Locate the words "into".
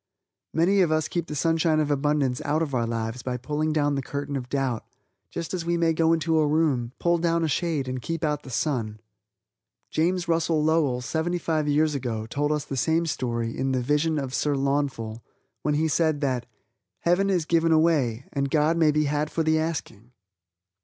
6.11-6.39